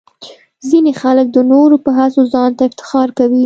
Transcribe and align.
ځینې 0.69 0.91
خلک 1.01 1.27
د 1.31 1.37
نورو 1.51 1.75
په 1.85 1.89
هڅو 1.97 2.21
ځان 2.33 2.51
ته 2.57 2.63
افتخار 2.69 3.07
کوي. 3.17 3.39